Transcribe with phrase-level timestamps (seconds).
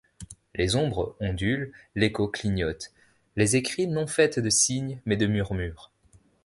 [0.55, 2.91] Les ombres ondulent, l’échos clignote,
[3.35, 5.91] Les écrits non faites de signes, mais de murmures.